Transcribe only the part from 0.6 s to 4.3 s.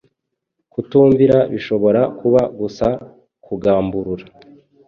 Kutumvira bishobora kuba gusa kugamburura